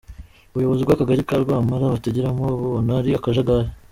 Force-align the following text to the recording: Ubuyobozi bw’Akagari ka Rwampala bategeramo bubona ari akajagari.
Ubuyobozi 0.53 0.81
bw’Akagari 0.83 1.27
ka 1.27 1.35
Rwampala 1.43 1.93
bategeramo 1.93 2.43
bubona 2.61 2.91
ari 2.99 3.09
akajagari. 3.19 3.69